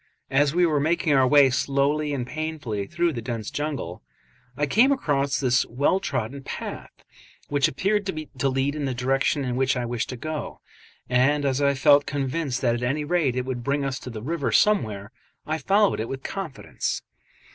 [0.31, 4.01] As we were making our way slowly and painfully through the dense jungle,
[4.57, 7.03] I came across this well trodden path,
[7.49, 10.59] which appeared to lead in the direction in which I wished to go,
[11.07, 14.23] and as I felt convinced that at any rate it would bring us to the
[14.23, 15.11] river somewhere,
[15.45, 17.03] I followed it with confidence.